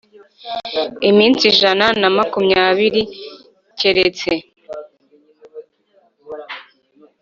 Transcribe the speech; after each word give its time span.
Iminsi 1.09 1.41
ijana 1.51 1.85
na 2.01 2.07
makumyabiri 2.15 3.01
keretse 3.79 4.31